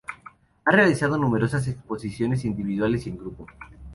[0.65, 3.45] Ha realizado numerosas exposiciones individuales y en grupo.